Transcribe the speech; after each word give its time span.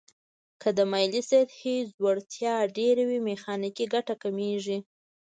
که 0.61 0.69
د 0.77 0.79
مایلې 0.91 1.21
سطحې 1.31 1.75
ځوړتیا 1.95 2.55
ډیر 2.77 2.95
وي 3.07 3.19
میخانیکي 3.29 3.85
ګټه 3.93 4.13
کمیږي. 4.23 4.77